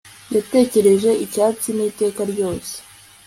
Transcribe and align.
Yatekereje 0.35 1.09
icyatsi 1.25 1.69
niteka 1.77 2.21
ryose 2.31 2.73